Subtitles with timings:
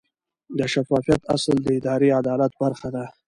[0.57, 3.05] د شفافیت اصل د اداري عدالت برخه ده.